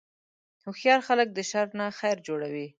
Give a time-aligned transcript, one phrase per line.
[0.63, 2.67] هوښیار خلک د شر نه خیر جوړوي.